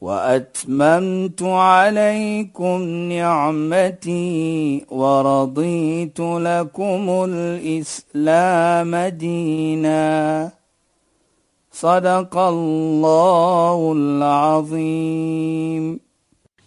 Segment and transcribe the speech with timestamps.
[0.00, 2.82] وأتممت عليكم
[3.12, 10.50] نعمتي ورضيت لكم الإسلام دينا.
[11.72, 16.00] صدق الله العظيم.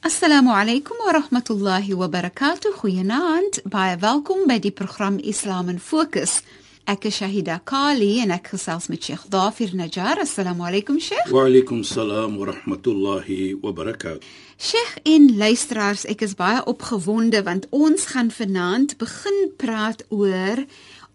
[0.06, 2.70] السلام عليكم ورحمة الله وبركاته.
[2.82, 6.42] خيانات باي بالكم بدي برنامج إسلام فوكس.
[6.84, 10.20] Ek is Shahida Kali en ek gesels met Sheikh Dafir Najjar.
[10.20, 11.30] Assalamu alaykum Sheikh.
[11.32, 14.20] Wa alaykum salaam wa rahmatullahi wa barakatuh.
[14.60, 20.66] Sheikh en luisteraars, ek is baie opgewonde want ons gaan vanaand begin praat oor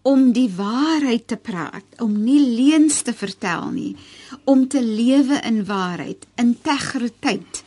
[0.09, 3.93] om die waarheid te praat, om nie leuns te vertel nie,
[4.49, 7.61] om te lewe in waarheid, integriteit,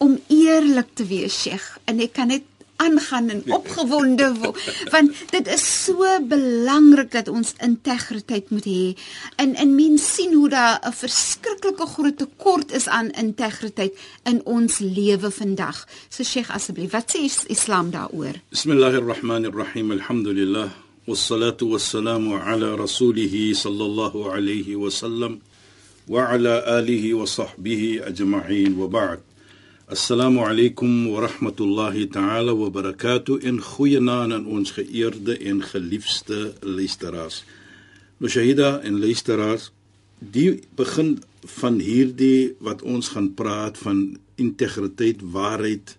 [0.00, 1.74] om eerlik te wees, Sheikh.
[1.84, 2.48] En ek kan net
[2.84, 4.60] aangaan en opgewonde word
[4.92, 8.84] want dit is so belangrik dat ons integriteit moet hê
[9.42, 14.78] en en mens sien hoe daar 'n verskriklike groot tekort is aan integriteit in ons
[14.78, 15.86] lewe vandag.
[16.08, 18.34] So Sheikh asseblief, wat sê Islam daaroor?
[18.50, 19.90] Bismillahirrahmanirrahim.
[19.90, 20.68] Alhamdulillah
[21.06, 25.40] wassalatu wassalamu ala rasulih sallallahu alayhi wa sallam
[26.08, 29.20] wa ala alihi wa sahbihi ajma'in wa ba'd.
[29.94, 36.38] Assalamu alaykum wa rahmatullahi ta'ala wa barakatuh in goeie naam aan ons geëerde en geliefde
[36.66, 37.44] luisteraars.
[38.18, 39.68] Nou Shahida en luisteraars,
[40.18, 41.20] die begin
[41.60, 45.94] van hierdie wat ons gaan praat van integriteit, waarheid,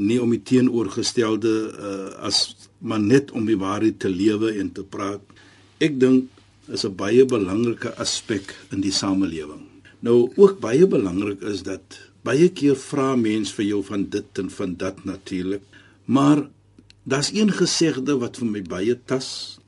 [0.00, 4.88] nie om die teenoorgestelde uh, as maar net om die waarheid te lewe en te
[4.88, 5.20] praat.
[5.84, 6.32] Ek dink
[6.72, 9.68] is 'n baie belangrike aspek in die samelewing.
[10.00, 14.50] Nou ook baie belangrik is dat Baie keer vra mense vir jou van dit en
[14.50, 15.62] van dat natuurlik.
[16.04, 16.48] Maar
[17.02, 19.58] daar's een gesegde wat vir my baie tas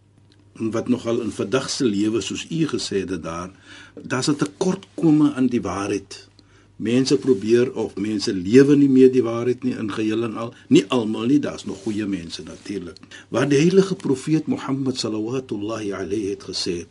[0.59, 3.50] en wat nogal in vandag se lewe soos u gesê het daar,
[3.94, 6.28] daar's 'n tekortkome aan die waarheid.
[6.77, 10.55] Mense probeer of mense lewe nie meer die waarheid nie in geheel en al.
[10.69, 12.97] Nie almal nie, daar's nog goeie mense natuurlik.
[13.28, 16.87] Wat die heilige profeet Mohammed sallallahu alayhi het gesê,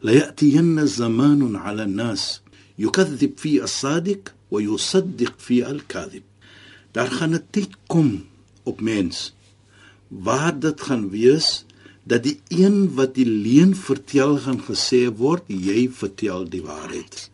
[0.00, 2.42] la ya'tiyanna zamanun 'ala an-nas
[2.76, 6.24] yukadhib fi as-sadiq wa yusaddiq fi al-kadhib.
[6.92, 8.26] Daar gaan 'n tyd kom
[8.62, 9.32] op mens
[10.10, 11.64] waar dit gaan wees
[12.02, 17.30] dat die een wat die leuen vertel gaan gesê word, jy vertel die waarheid.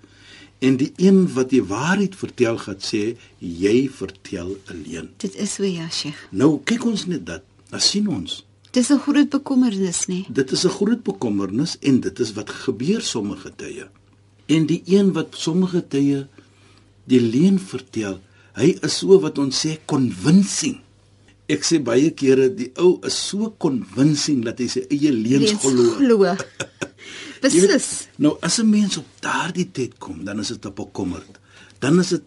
[0.58, 5.08] En die een wat die waarheid vertel gaan sê, jy vertel 'n leuen.
[5.16, 6.28] Dit is so ja, Sheikh.
[6.30, 7.42] Nou kyk ons net dat.
[7.70, 8.44] Dan sien ons.
[8.70, 10.24] Dis 'n groot bekommernis, nê?
[10.28, 13.88] Dit is 'n groot bekommernis en dit is wat gebeur sommige tye.
[14.46, 16.28] En die een wat sommige tye
[17.10, 18.18] die leuen vertel.
[18.56, 20.78] Hy is so wat ons sê convincing.
[21.52, 26.24] Ek sê baie kere die ou is so convincing dat hy sy eie leuns glo.
[27.42, 28.08] Beslis.
[28.18, 31.38] nou as 'n mens op daardie tyd kom, dan is dit op 'n kommerd.
[31.78, 32.24] Dan is dit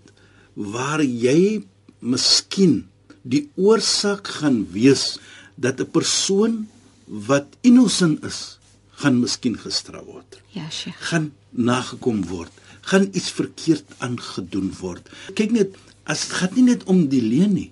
[0.54, 1.66] waar jy
[2.00, 2.88] miskien
[3.24, 5.20] die oorsaak gaan wees
[5.58, 6.68] dat 'n persoon
[7.08, 8.60] wat innocent is,
[9.02, 10.40] gaan miskien gestraf word.
[10.54, 10.96] Ja, Sheikh.
[11.10, 15.10] Gaan nagekom word gaan iets verkeerd aangedoen word.
[15.36, 17.72] Kyk net, as dit gaan nie net om die leen nie,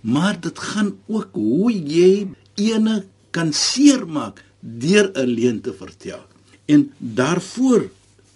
[0.00, 6.22] maar dit gaan ook hoe jy ene kan seermaak deur 'n leen te vertel.
[6.66, 7.90] En daarvoor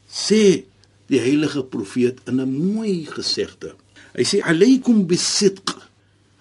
[0.08, 0.64] sê
[1.06, 3.74] die heilige profeet in 'n mooi gesegde.
[4.14, 5.68] Hy sê alaykum bisidq.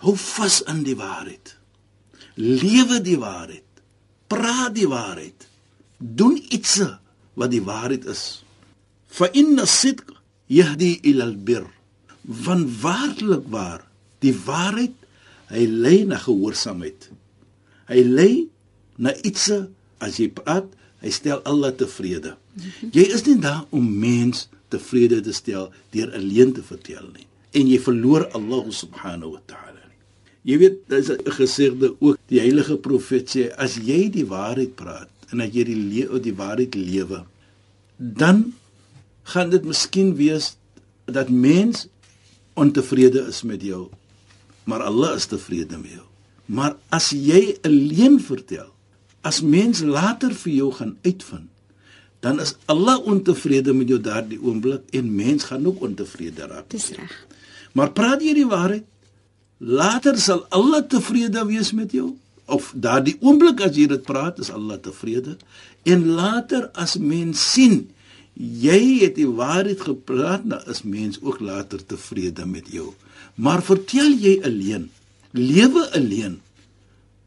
[0.03, 1.56] Hou vas aan die waarheid.
[2.36, 3.63] Lewe die waarheid.
[4.28, 5.48] Praat die waarheid.
[5.98, 6.81] Doen iets
[7.34, 8.44] wat die waarheid is
[9.11, 10.11] fa inna sidq
[10.51, 11.66] yahdi ila albir
[12.45, 13.81] van waarlik waar
[14.23, 14.95] die waarheid
[15.51, 17.09] hy lei na gehoorsaamheid.
[17.91, 18.33] Hy lei
[19.01, 19.50] na iets
[20.00, 20.69] as jy praat
[21.01, 22.38] hy stel Allah tevrede.
[22.94, 27.27] Jy is nie daar om mens tevrede te stel deur alleen te vertel nie.
[27.57, 29.71] En jy verloor Allah subhanahu wa ta'ala
[30.47, 35.09] jy weet dis 'n gesegde ook die heilige profeet sê as jy die waarheid praat
[35.31, 37.25] en as jy die die waarheid lewe
[37.97, 38.53] dan
[39.23, 40.56] gaan dit miskien wees
[41.06, 41.88] dat mens
[42.53, 43.89] ontevrede is met jou
[44.63, 46.07] maar Allah is tevrede met jou.
[46.45, 48.69] Maar as jy alleen vertel
[49.21, 51.50] as mens later vir jou gaan uitvind
[52.21, 56.91] dan is Allah ontevrede met jou daardie oomblik en mens gaan ook ontevrede raak dis
[56.94, 57.13] reg.
[57.74, 58.85] Maar praat jy die waarheid?
[59.57, 62.12] Later sal Allah tevrede wees met jou?
[62.45, 65.38] Of daardie oomblik as jy dit praat is Allah tevrede?
[65.85, 67.89] En later as mens sien
[68.41, 72.93] jy het die waarheid gepraat dan is mens ook later tevrede met jou
[73.35, 74.89] maar vertel jy alleen
[75.31, 76.39] lewe alleen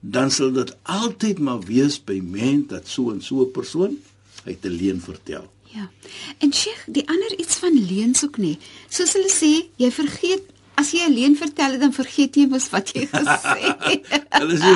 [0.01, 3.97] dan sal dit altyd maar wees by mens dat so en so 'n persoon
[4.45, 5.91] hy te leen vertel Ja.
[6.39, 8.59] En Sheikh, die ander iets van leuns ook nie.
[8.89, 10.43] Soos hulle sê, jy vergeet
[10.79, 13.59] as jy 'n leuen vertel dan vergeet jy mos wat jy gesê
[13.91, 14.27] het.
[14.39, 14.73] hulle sê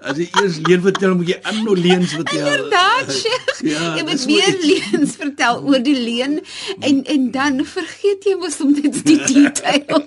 [0.00, 3.60] as jy eers leen vertel moet jy ander leuns vertel Inderdaad, Sheikh.
[3.62, 6.40] Ja, jy moet weer leuns vertel oor die leuen
[6.80, 10.02] en en dan vergeet jy mos om dit die detail.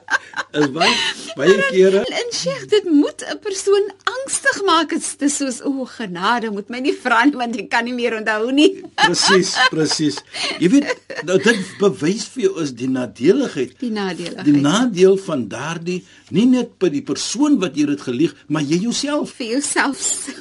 [0.60, 0.94] is baie
[1.38, 3.84] baie kere En Sheikh, dit moet 'n persoon
[4.14, 4.90] angstig maak.
[4.90, 8.16] Dit is soos o, genade, moet my nie vra nie want ek kan nie meer
[8.18, 8.82] onthou nie.
[9.06, 10.16] presies presies
[10.60, 10.88] jy weet
[11.24, 14.42] nou dit bewys vir jou is die nadeligheid Die nadele.
[14.44, 16.00] die nadeel van daardie
[16.30, 19.98] nie net by die persoon wat jy dit gelieg maar jy jouself vir jouself.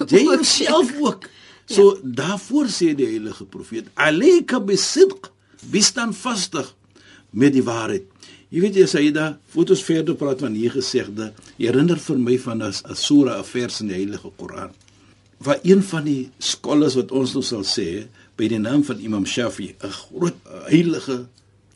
[0.09, 1.29] jy jouself ook
[1.69, 2.13] so ja.
[2.23, 5.31] daarvoor sê die heilige profeet alayka bisidq
[5.71, 6.73] bestaan vastig
[7.29, 8.07] met die waarheid.
[8.49, 11.29] Jy weet jy sê da ons verder praat van hier gesegde
[11.59, 14.71] herinner vir my van 'n sura 'n vers in die heilige Koran.
[15.37, 18.07] Waar een van die skolaars wat ons nou sal sê
[18.37, 21.27] by die naam van Imam Shafi 'n groot uh, heilige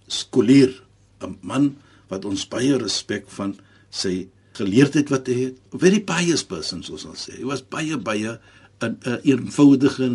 [0.07, 0.81] skolier
[1.21, 1.75] 'n man
[2.09, 3.55] wat ons baie respek van
[3.89, 5.55] sy geleerdheid wat hy het.
[5.71, 7.37] Very pious person soos ons sê.
[7.37, 8.39] Hy was baie baie
[8.83, 10.07] 'n 'n eenvoudige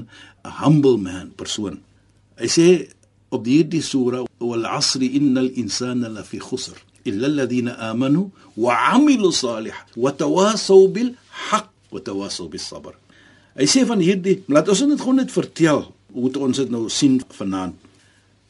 [0.61, 1.77] humble man persoon
[2.41, 2.69] hy sê
[3.35, 6.77] op hierdie sura wal asri innal insana lafi khusr
[7.09, 8.23] illa alladhina amanu
[8.65, 11.11] wa amilu salihat wa tawasaw bil
[11.49, 12.95] haqq wa tawasaw bis sabr
[13.59, 15.81] Hy sê van hierdie, laat ons dit gewoon net vertel
[16.15, 17.75] hoe ons dit nou sien vanaand.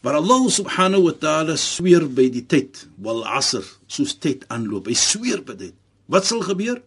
[0.04, 4.90] Maar Allah subhanahu wa ta'ala sweer by die tyd, wal asr, soos tyd aanloop.
[4.92, 5.74] Hy sweer by dit.
[6.12, 6.82] Wat sal gebeur?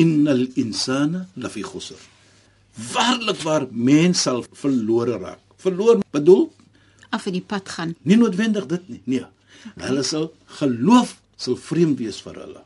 [0.00, 2.00] Innal insana lafi khusr.
[2.92, 5.38] Waarlik waar mens sal verlore raak.
[5.56, 6.52] Verloor bedoel
[7.12, 7.94] af in die pad gaan.
[8.02, 9.00] nie noodwendig dit nie.
[9.04, 9.24] Nee.
[9.76, 12.62] Hulle sal geloof sal vreemd wees vir hulle.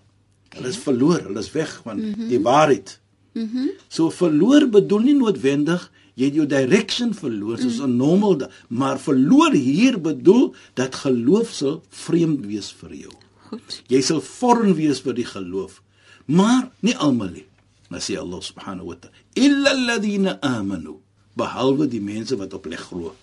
[0.55, 2.29] Hulle is verloor, hulle is weg van mm -hmm.
[2.29, 3.01] die waarheid.
[3.33, 3.57] Mhm.
[3.57, 8.51] Mm so verloor bedoel nie noodwendig jy het jou direction verloor soos 'n normal, da-
[8.69, 13.13] maar verloor hier bedoel dat geloof sal vreemd wees vir jou.
[13.49, 13.83] Goed.
[13.89, 15.83] Jy sal vorm wees vir die geloof.
[16.25, 17.47] Maar nie almal nie.
[17.89, 20.97] Maar sê Allah subhanahu wa ta'ala, illa alladhina amanu,
[21.39, 23.15] behalwe die mense wat opleg glo.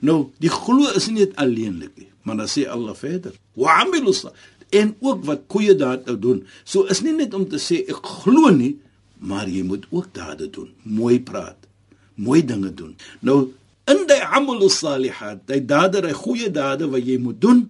[0.00, 4.12] Nou, die glo is nie net alleenlik nie, maar dan sê Allah verder, wa amilu
[4.12, 4.32] sa-
[4.70, 6.44] en ook wat goeie dade doen.
[6.64, 8.78] So is nie net om te sê ek glo nie,
[9.18, 11.56] maar jy moet ook dade doen, mooi praat,
[12.14, 12.96] mooi dinge doen.
[13.20, 13.52] Nou,
[13.88, 17.64] in die amalu salihat, die dade, die goeie dade wat jy moet doen,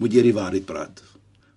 [0.00, 1.02] moet jy die waarheid praat.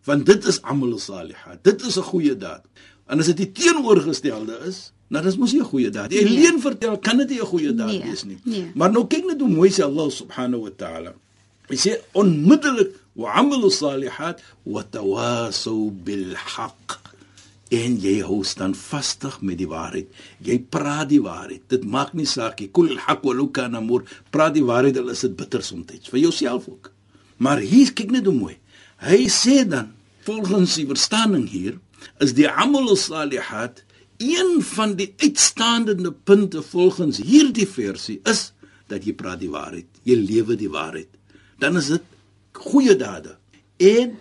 [0.04, 1.64] Want dit is amal salihat.
[1.64, 2.66] Dit is 'n goeie daad.
[3.14, 6.12] En as dit die teenoorgestelde is, nou dis mos nie 'n goeie daad.
[6.12, 6.40] Jy Nee.
[6.40, 8.40] leen vertel kan dit nie 'n goeie daad Nee, wees nie.
[8.44, 8.72] nee.
[8.76, 11.14] Maar nou kyk net hoe mooi sê Allah subhanahu wa ta'ala.
[11.70, 17.00] Hy sê onmiddellik wa amalu salihat wa tawasaw bil haqq.
[17.72, 20.08] En jy hou staan vastig met die waarheid.
[20.42, 21.62] Jy praat die waarheid.
[21.68, 22.70] Dit maak nie saak nie.
[22.70, 24.04] Kul haqq wa law kana mur.
[24.30, 26.92] Praat die waarheid al is dit bitter soms vir jouself ook.
[27.38, 28.58] Maar hier kyk net hoe mooi.
[28.98, 29.94] Hy sê dan
[30.26, 31.80] volgens die verstaaning hier
[32.24, 33.84] is die amal salihat
[34.22, 38.52] een van die uitstaande punte volgens hierdie versie is
[38.92, 39.88] dat jy praat die waarheid.
[40.08, 41.10] Jy lewe die waarheid.
[41.60, 42.04] Dan is dit
[42.52, 43.38] goeie dade.
[43.82, 44.18] En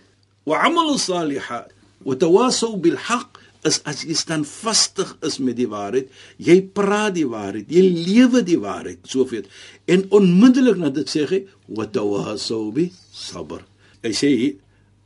[0.48, 1.70] wa amal salihat
[2.02, 6.08] wa tawasaw bil haqq is as jy staan vastig is met die waarheid,
[6.42, 9.46] jy praat die waarheid, jy lewe die waarheid, soveel.
[9.86, 11.44] En onmiddellik na dit sê hy
[11.78, 13.62] wa tawasaw bi sabr.
[14.02, 14.32] Hy sê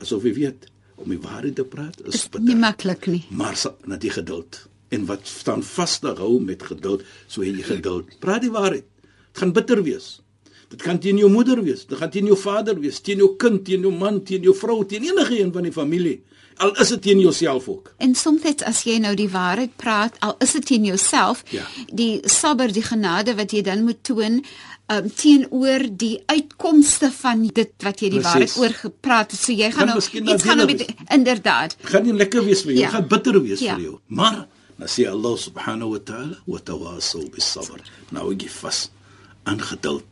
[0.01, 0.65] asof jy weet
[0.97, 3.23] om die waarheid te praat is Is nie maklik nie.
[3.29, 4.67] maar na die geduld.
[4.89, 8.13] En wat staan vas te hou met geduld so het jy geduld.
[8.23, 8.85] Praat die waarheid.
[9.31, 10.21] Dit gaan bitter wees
[10.69, 13.63] dit kan teen jou moeder wees dit gaan teen jou vader wees teen jou kind
[13.65, 16.21] teen jou man teen jou vrou teen enige een van die familie
[16.57, 20.35] al is dit teen jouself ook En soms as jy nou die waarheid praat, al
[20.39, 21.63] is dit teen jouself, Ja.
[21.93, 24.43] die sabber, die genade wat jy dan moet toon
[24.91, 28.55] um, teenoor die uitkomste van dit wat jy die Precies.
[28.55, 29.39] waarheid oor gepraat het.
[29.39, 31.77] So jy gaan nou miskien iets gaan nou met inderdaad.
[31.77, 32.85] Dit gaan nie lekker wees vir jou, Ja.
[32.89, 33.75] dit gaan bitter wees Ja.
[33.75, 33.99] vir jou.
[34.07, 34.47] Maar
[34.77, 37.81] dan sê Allah subhanahu wa ta'ala wa tawasaw bis sabr.
[38.09, 38.89] Nou gee vas
[39.43, 40.03] aan geduld.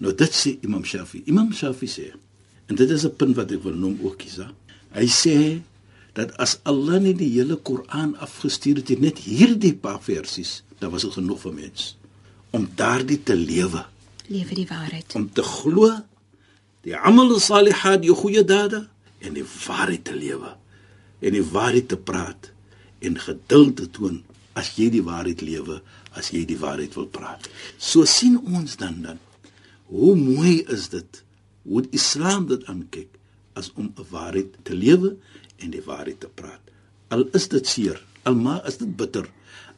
[0.00, 1.22] Nou dit sê Imam Shafi.
[1.28, 2.10] Imam Shafi sê
[2.70, 4.52] en dit is 'n punt wat ek wil noem ook Kisa.
[4.94, 5.60] Hy sê
[6.14, 11.02] dat as Allah nie die hele Koran afgestuur het, net hierdie paar versies, dan was
[11.02, 11.96] dit genoeg vir mens
[12.50, 13.84] om daardie te lewe
[14.26, 15.14] Lewe die waarheid.
[15.14, 15.90] om te glo
[16.82, 18.88] die amal salihat die goeie dade
[19.20, 20.56] en die waarheid te lewe
[21.20, 22.50] en die waarheid te praat
[23.00, 24.22] en geduld te toon
[24.58, 25.80] as jy die waarheid lewe,
[26.18, 27.46] as jy die waarheid wil praat.
[27.78, 29.20] So sien ons dan dan
[29.90, 31.24] hoe mooi is dit
[31.66, 33.18] hoe die Islam dit aankyk
[33.58, 35.16] as om 'n waarheid te lewe
[35.58, 36.62] en die waarheid te praat.
[37.08, 39.26] Al is dit seer, al maar is dit bitter,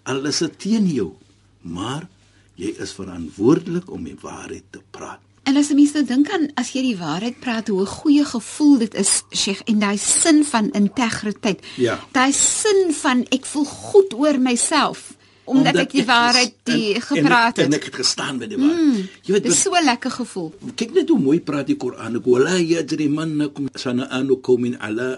[0.03, 1.13] al is dit teen jou,
[1.61, 2.09] maar
[2.55, 5.21] jy is verantwoordelik om die waarheid te praat.
[5.43, 8.25] En as jy mens nou dink aan as jy die waarheid praat, hoe 'n goeie
[8.25, 11.65] gevoel dit is, Sheikh, en daai sin van integriteit.
[11.77, 11.99] Ja.
[12.13, 17.03] Daai sin van ek voel goed oor myself omdat, omdat ek die waarheid die en,
[17.03, 17.73] gepraat en, het.
[17.73, 18.87] En ek het gestaan by die waarheid.
[18.87, 20.53] Mm, jy weet, dit is so lekker gevoel.
[20.79, 22.19] Kyk net hoe mooi praat die Koran.
[22.25, 25.17] Wala yajrimannakum sana'anu qaumin ala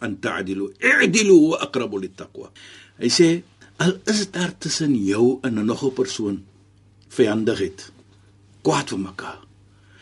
[0.00, 0.70] an ta'dilu.
[0.80, 2.50] I'dilu huwa aqrabu littaqwa.
[3.02, 3.30] Hy sê
[3.84, 6.44] al is daar tussen jou en 'n nog 'n persoon
[7.08, 7.90] vyandigheid,
[8.62, 9.40] kwaad vir mekaar.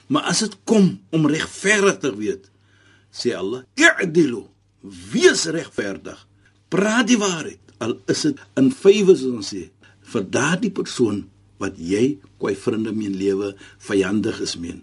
[0.06, 2.50] Maar as dit kom om regverdig te wees,
[3.10, 4.46] sê Allah, i'dilu,
[5.12, 6.26] wees regverdig.
[6.68, 9.64] Praat die waarheid al is dit in vywe soos ons sê
[10.12, 11.24] vir daardie persoon
[11.62, 13.54] wat jy kwai vriende meen lewe
[13.88, 14.82] vyandig is meen.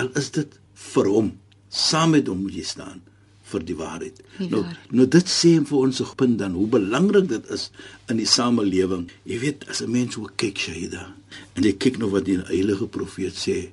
[0.00, 0.58] Al is dit
[0.94, 1.30] vir hom
[1.70, 3.00] saam met hom moet jy staan
[3.50, 4.18] vir die waarheid.
[4.38, 4.62] Die nou
[4.94, 7.68] nou dit sê vir ons op punt dan hoe belangrik dit is
[8.10, 9.08] in die samelewing.
[9.26, 11.14] Jy weet as 'n mens hoe kyk Shahida
[11.54, 13.70] en jy kyk nou wat die heilige profeet sê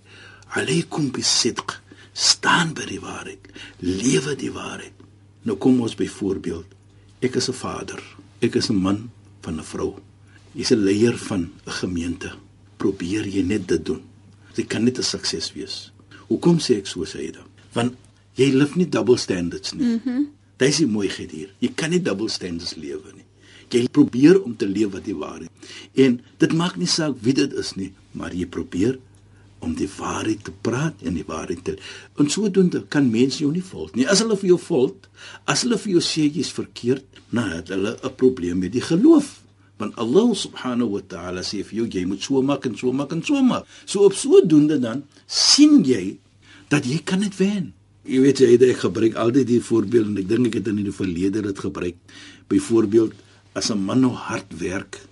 [0.56, 1.82] alaykum bisidq
[2.14, 3.44] staan by die waarheid
[3.80, 4.94] lewe die waarheid.
[5.44, 6.66] Nou kom ons byvoorbeeld
[7.22, 8.02] ek is 'n vader
[8.42, 9.10] ek is 'n man
[9.42, 9.96] van 'n vrou.
[10.54, 12.32] Jy's 'n leier van 'n gemeente.
[12.78, 14.02] Probeer jy net dit doen?
[14.56, 15.92] Jy kan net 'n sukses wees.
[16.28, 17.94] Hoekom sê ek so Saida want
[18.34, 19.86] jy leef nie double standards nie.
[19.86, 20.10] Mhm.
[20.10, 20.28] Mm
[20.58, 21.50] dit is die mooiheid hier.
[21.60, 23.26] Jy kan nie double standards lewe nie.
[23.70, 25.52] Jy probeer om te leef wat die waarheid
[25.94, 28.98] en dit maak nie saak wie dit is nie maar jy probeer
[29.60, 31.76] om die waarheid te praat en die waarheid te
[32.22, 34.08] en sodoende kan mense jou nie volg nie.
[34.08, 35.10] As hulle vir jou volg
[35.50, 39.42] as hulle vir jou sê jy's verkeerd nou het hulle 'n probleem met die geloof.
[39.78, 43.12] Want Allah subhanahu wa ta'ala sê vir jou jy moet so maak en so maak
[43.12, 43.66] en so maak.
[43.86, 46.18] So op sodoende dan sien jy
[46.70, 47.74] dat jy kan dit wen.
[48.04, 50.92] Jy weet jy ek gebruik altyd die voorbeeld en ek dink ek het in die
[50.92, 51.96] verlede dit gebruik.
[52.48, 53.14] Byvoorbeeld
[53.54, 55.07] as 'n man nou hard werk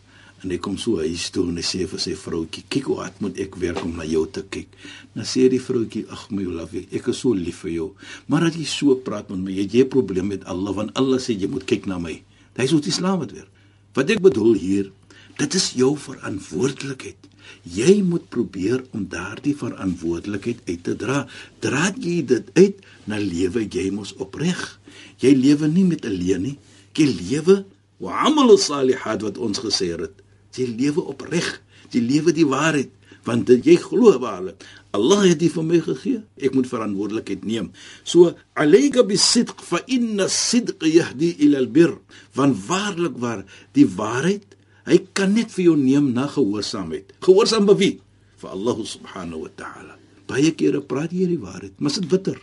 [0.46, 3.18] en hy kom so huis toe en hy sê vir sy vroutjie kyk hoe hard
[3.24, 4.70] moet ek werk om na jou te kyk.
[5.18, 7.88] Dan sê die vroutjie ag my liefie ek is so lief vir jou.
[8.30, 10.94] Maar dat jy so praat met my jy het jy 'n probleem met Allah want
[10.94, 12.22] Allah sê jy moet kyk na my.
[12.54, 13.52] Dis hoe die Islam dit werk
[13.96, 14.92] wat ek bedoel hier
[15.40, 17.18] dit is jou verantwoordelikheid.
[17.64, 21.28] Jy moet probeer om daardie verantwoordelikheid uit te dra.
[21.60, 22.76] Dra jy dit uit
[23.06, 24.80] na lewe jy mos opreg.
[25.20, 26.58] Jy lewe nie met alleen nie.
[26.94, 27.66] Jy lewe
[27.98, 30.25] wa amal salihat wat ons gesê het
[30.58, 31.56] jy lewe opreg
[31.94, 32.92] jy lewe die waarheid
[33.26, 34.62] want jy glo waarlik
[34.96, 35.26] Allah.
[35.26, 36.20] Het dit vir my gegee.
[36.40, 37.72] Ek moet verantwoordelikheid neem.
[38.08, 41.96] So alayka bisidq fa inna sidq yahdi ila albir
[42.38, 43.44] want waarlik waar
[43.76, 44.54] die waarheid
[44.86, 47.18] hy kan net vir jou neem na gehoorsaamheid.
[47.26, 47.94] Gehoorsaam by wie?
[48.38, 49.98] Vir Allah subhanahu wa ta'ala.
[50.30, 52.38] Baie kere praat jy die waarheid maar dit bitter?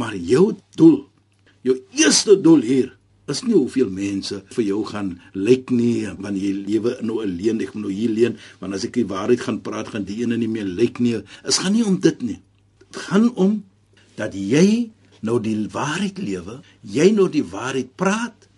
[0.00, 1.02] Maar jou doel
[1.62, 2.88] jou eerste doel hier
[3.30, 7.74] is nie hoeveel mense vir jou gaan lyk nie want jy lewe nou alleen ek
[7.74, 10.50] moet nou hier leen want as ek die waarheid gaan praat gaan die ene nie
[10.50, 12.38] meer lyk nie dit gaan nie om dit nie
[12.82, 13.60] dit gaan om
[14.18, 14.90] dat jy
[15.22, 18.48] nou die waarheid lewe jy nou die waarheid praat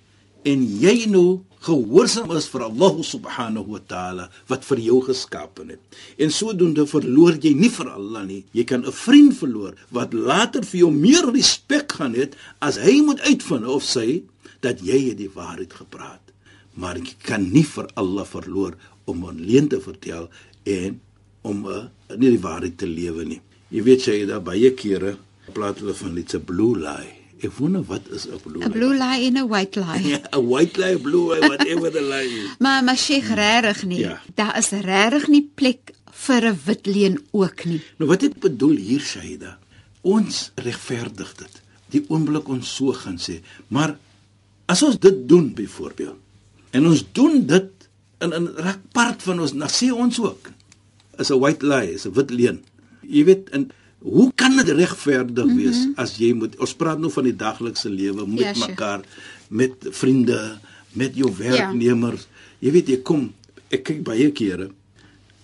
[0.49, 5.81] en jy nou gehoorsaam is vir Allah subhanahu wa ta'ala wat vir jou geskaap het.
[6.21, 8.43] En sodoende verloor jy nie vir Allah nie.
[8.53, 12.29] Jy kan 'n vriend verloor wat later vir jou meer respek gaan hê
[12.61, 14.23] as hy moet uitvind of sy
[14.65, 16.33] dat jy het die waarheid gepraat.
[16.81, 20.29] Maar jy kan nie vir Allah verloor om 'n leuen te vertel
[20.65, 21.01] en
[21.43, 21.85] om uh,
[22.17, 23.41] nie die waarheid te lewe nie.
[23.69, 25.17] Jy weet jy daar baie kere
[25.53, 27.11] praat hulle van iets 'n blue lie.
[27.45, 28.69] Ek wonder wat is 'n blue lie?
[28.69, 30.07] 'n Blue lie en 'n white lie.
[30.15, 32.57] Ja, 'n white lie, blue lie, whatever the lie is.
[32.65, 33.99] Maar maar Sheikh regtig nie.
[33.99, 34.21] Ja.
[34.35, 35.93] Daar is regtig nie plek
[36.25, 37.83] vir 'n wit leuen ook nie.
[37.99, 39.59] Nou wat ek bedoel hier Shaida,
[40.01, 41.63] ons regverdig dit.
[41.91, 43.99] Die oomblik ons so gaan sê, maar
[44.67, 46.21] as ons dit doen byvoorbeeld
[46.75, 47.71] en ons doen dit
[48.25, 50.51] in in reg part van ons, dan sê ons ook
[51.19, 52.63] is 'n white lie, is 'n wit leuen.
[53.07, 56.03] Jy weet en hoe kan dit regverdig wees mm -hmm.
[56.03, 58.69] as jy moet ons praat nou van die daglikse lewe met Ja, sure.
[58.69, 59.01] mekaar,
[59.49, 60.59] met vriende,
[60.93, 62.27] met jou werknemers.
[62.59, 63.33] Jy weet jy kom
[63.69, 64.71] ek kyk baie kere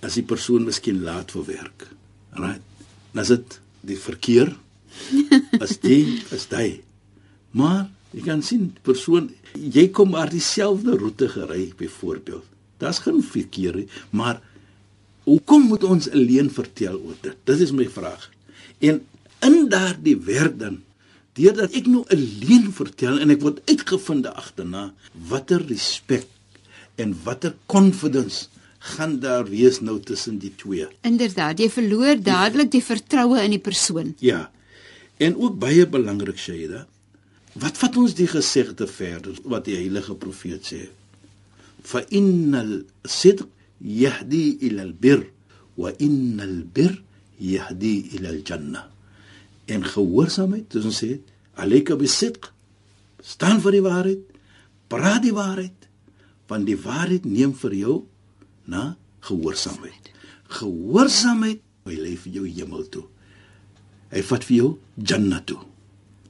[0.01, 1.89] as die persoon miskien laat vir werk.
[2.33, 2.61] Right?
[3.13, 4.57] Dan is dit die verkeer
[5.65, 6.81] as die is hy.
[7.51, 12.47] Maar jy kan sien persoon jy kom maar dieselfde roete gery byvoorbeeld.
[12.81, 14.41] Daar's geen verkeer nie, maar
[15.25, 17.37] hoekom moet ons alleen vertel oor dit?
[17.45, 18.31] Dit is my vraag.
[18.81, 19.03] En
[19.47, 20.81] in daardie werk dan
[21.39, 24.93] deurdat ek nou 'n leuen vertel en ek word uitgevind agterna
[25.29, 26.27] watter respek
[26.97, 28.49] en watter confidence
[28.81, 30.87] gaan daar wees nou tussen die twee.
[31.05, 34.15] Inderdaad, jy verloor dadelik die vertroue in die persoon.
[34.19, 34.51] Ja.
[35.17, 36.87] En ook baie belangrik Shaida.
[37.59, 40.85] Wat vat ons die gesegde verder wat die heilige profeet sê?
[41.83, 43.49] Fa innal sidq
[43.81, 45.25] yahdi ila al-birr
[45.81, 46.95] wa innal birr
[47.41, 48.87] yahdi ila al-jannah.
[49.71, 51.17] En gehoorsaamheid, soos ons sê,
[51.59, 52.51] alayka bis-sidq.
[53.23, 54.23] Staan vir die waarheid.
[54.91, 55.89] Praat die waarheid.
[56.51, 57.97] Want die waarheid neem vir jou
[58.71, 58.95] na
[59.27, 60.13] gehoorsaamheid.
[60.61, 63.05] Gehoorsaamheid, hy lei vir jou hemel toe.
[64.11, 65.61] Hy vat vir jou Jannah toe.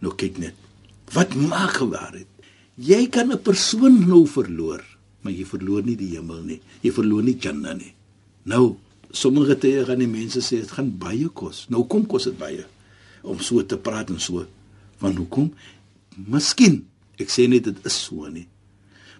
[0.04, 0.69] Nou kyk net.
[1.12, 2.28] Wat maak waarheid?
[2.74, 4.84] Jy kan 'n persoon nou verloor,
[5.20, 6.60] maar jy verloor nie die hemel nie.
[6.80, 7.94] Jy verloor nie Jannah nie.
[8.44, 8.76] Nou,
[9.10, 11.66] sommige tye gaan die mense sê dit gaan baie kos.
[11.68, 12.64] Nou kom kos dit baie
[13.22, 14.46] om so te praat en so.
[14.98, 15.52] Want hoekom?
[16.16, 16.86] Miskien,
[17.18, 18.46] ek sê net dit is so nie.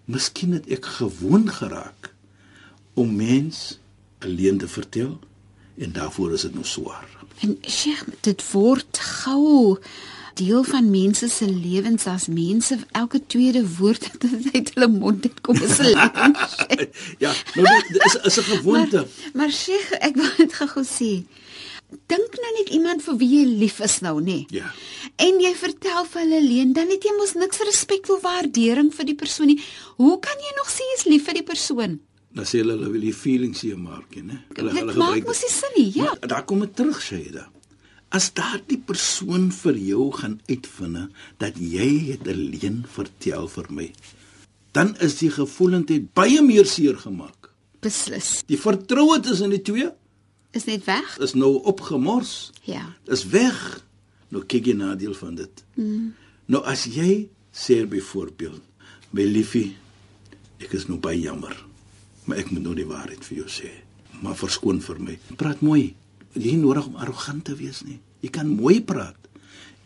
[0.07, 2.15] Miskien het ek gewoon geraak
[2.95, 3.79] om mens
[4.21, 5.19] alleen te vertel
[5.77, 7.09] en daarvoor is dit nou swaar.
[7.41, 9.79] En Sheikh, dit word gou
[10.41, 15.41] deel van mense se lewens as mense elke tweede woord wat uit hulle mond uit
[15.47, 16.57] kom is 'n lens.
[17.25, 18.97] ja, nou dit is is 'n gewoonte.
[19.05, 21.13] Maar, maar Sheikh, ek wil dit gou sê.
[22.07, 24.45] Dink nou net iemand vir wie jy lief is nou, nê?
[24.55, 24.69] Ja.
[25.19, 29.09] En jy vertel vir hulle leen, dan het jy mos niks respek of waardering vir
[29.11, 29.59] die persoon nie.
[29.99, 31.99] Hoe kan jy nog sê jy's lief vir die persoon?
[32.31, 34.23] Dan sê hulle hulle wil die feelings hier maak, hè?
[34.55, 36.13] Hulle Dit maak mos nie sin nie, ja.
[36.21, 37.49] Maar daar kom dit terug, Shaida.
[38.11, 43.87] As daardie persoon vir jou gaan uitvind dat jy het alleen vertel vir my,
[44.75, 47.51] dan is die gevoelendheid baie meer seer gemaak.
[47.81, 48.41] Beslis.
[48.51, 49.91] Die vertroue tussen die twee
[50.53, 51.07] Is net weg?
[51.23, 52.51] is nou opgemors.
[52.67, 52.97] Ja.
[53.07, 53.85] Is weg.
[54.35, 55.63] Nou kyk jy nadeel van dit.
[55.79, 56.11] Mm.
[56.51, 58.63] Nou as jy sê byvoorbeeld,
[59.15, 59.77] my liefie,
[60.59, 61.55] ek is nou baie jammer,
[62.27, 63.71] maar ek moet nou die waarheid vir jou sê.
[64.23, 65.17] Maar verskoon vir my.
[65.39, 65.95] Praat mooi.
[66.35, 67.99] Jy nodig om arrogant te wees nie.
[68.21, 69.17] Jy kan mooi praat.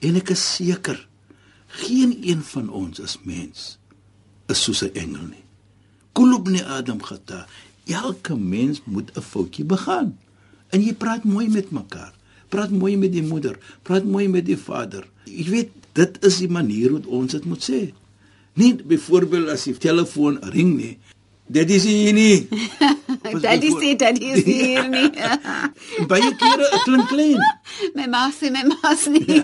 [0.01, 0.99] En ek is seker
[1.85, 3.79] geen een van ons as mens
[4.49, 5.45] is soos 'n engel nie.
[6.13, 7.47] Kulubni Adam khata.
[7.87, 10.19] Elke mens moet 'n foutjie begaan.
[10.71, 12.15] En jy praat mooi met mekaar.
[12.49, 15.09] Praat mooi met die moeder, praat mooi met die vader.
[15.25, 17.81] Jy weet, dit is die manier hoe ons dit moet sê.
[18.55, 20.99] Nie byvoorbeeld as die telefoon ring nie.
[21.47, 22.49] Dit is hier nie.
[23.41, 25.11] Daddy sê daddy is hier nie.
[26.09, 27.43] Baie kere dit klink klein.
[27.95, 29.43] my ma sê my ma sê nie.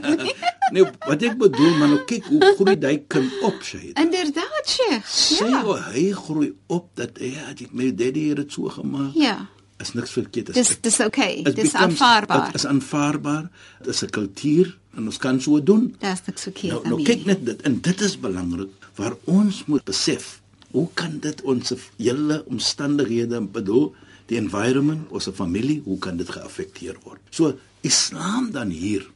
[0.73, 3.91] Nee, wat ek bedoel, man, nou kyk hoe groei daai kind op, sê.
[3.99, 5.07] Inderdaad, Sheikh.
[5.11, 5.63] Sê Ja.
[5.67, 9.13] hoe hy groei op dat hy ja, dit my daddy het dit so gemaak.
[9.19, 9.37] Ja.
[9.81, 10.53] Is niks verkeerd.
[10.55, 11.43] Dis dis okay.
[11.43, 12.51] Dit Dis aanvaarbaar.
[12.53, 13.49] Dit is aanvaarbaar.
[13.83, 15.95] Dit is 'n kultuur en ons kan so doen.
[16.01, 19.85] Dis niks verkeerd Nou, nou kyk net dit en dit is belangrik waar ons moet
[19.85, 20.41] besef
[20.73, 23.91] hoe kan dit ons hele omstandighede bedoel
[24.31, 27.21] die environment ons familie hoe kan dit geaffekteer word?
[27.31, 27.57] So
[27.87, 29.07] islam dan hier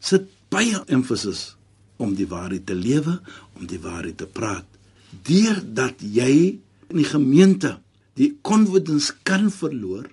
[0.00, 1.52] sit baie emphasis
[2.02, 3.18] om die waarheid te lewe
[3.58, 4.66] om die waarheid te praat.
[5.28, 7.76] Deurdat jy in die gemeente
[8.18, 10.08] die confidence kan verloor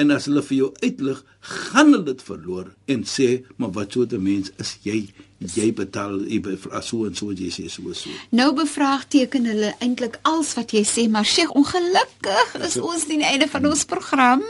[0.00, 1.22] en as hulle vir jou uitlig
[1.70, 5.10] gaan hulle dit verloor en sê maar wat so 'n mens is jy
[5.40, 9.74] jy betaal jy be- so en so jy sê so en so Nou bevraagteken hulle
[9.80, 14.42] eintlik alles wat jy sê, maar Sheikh, ongelukkig is ons die einde van ons program.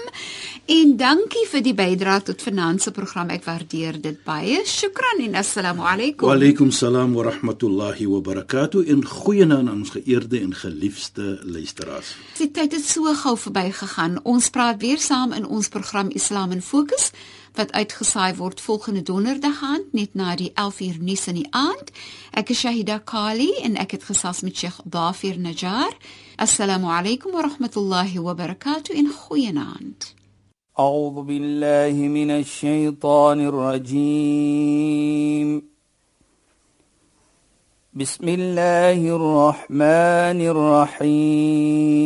[0.70, 3.31] En dankie vir die bydrae tot finansie program.
[3.35, 4.61] Ek waardeer dit baie.
[4.66, 6.29] Shukran en assalamu alaykum.
[6.29, 12.14] Wa alaykum salaam wa rahmatullahi wa barakatuh in goeienaand aan ons geëerde en geliefde luisteraars
[12.38, 14.20] Die tyd het so gou verbygegaan.
[14.24, 17.11] Ons praat weer saam in ons program Islam in Fokus
[17.55, 21.91] wat uitgesaai word volgende donderdag aand net na die 11uur nuus in die aand.
[22.31, 25.93] Ek is Shahida Kali en ek het gesels met Sheikh Dafir Najjar.
[26.35, 30.15] Assalamu alaykum wa rahmatullahi wa barakatuh in goeienaand.
[30.79, 34.95] أعوذ بالله من الشيطان الرجيم
[37.93, 40.41] بسم الله الرحمن
[41.05, 42.05] الرحيم